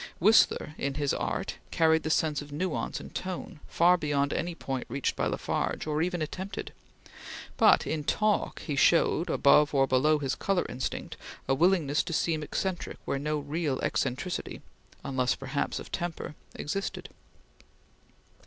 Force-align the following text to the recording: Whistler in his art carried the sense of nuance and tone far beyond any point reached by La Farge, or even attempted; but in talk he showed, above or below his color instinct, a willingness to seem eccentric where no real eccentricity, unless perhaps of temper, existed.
Whistler 0.19 0.73
in 0.79 0.95
his 0.95 1.13
art 1.13 1.57
carried 1.69 2.01
the 2.01 2.09
sense 2.09 2.41
of 2.41 2.51
nuance 2.51 2.99
and 2.99 3.13
tone 3.13 3.59
far 3.67 3.97
beyond 3.97 4.33
any 4.33 4.55
point 4.55 4.85
reached 4.89 5.15
by 5.15 5.27
La 5.27 5.37
Farge, 5.37 5.85
or 5.85 6.01
even 6.01 6.23
attempted; 6.23 6.73
but 7.55 7.85
in 7.85 8.03
talk 8.03 8.61
he 8.63 8.75
showed, 8.75 9.29
above 9.29 9.75
or 9.75 9.85
below 9.85 10.17
his 10.17 10.33
color 10.33 10.65
instinct, 10.67 11.17
a 11.47 11.53
willingness 11.53 12.01
to 12.01 12.13
seem 12.13 12.41
eccentric 12.41 12.97
where 13.05 13.19
no 13.19 13.37
real 13.37 13.77
eccentricity, 13.81 14.63
unless 15.03 15.35
perhaps 15.35 15.77
of 15.77 15.91
temper, 15.91 16.33
existed. 16.55 17.09